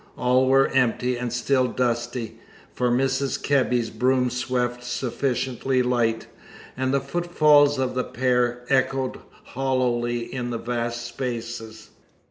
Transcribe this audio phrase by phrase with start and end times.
[0.17, 2.39] All were empty and still dusty,
[2.73, 3.39] for Mrs.
[3.39, 6.25] Kebby's broom swept sufficiently light,
[6.75, 11.91] and the footfalls of the pair echoed hollowly in the vast spaces.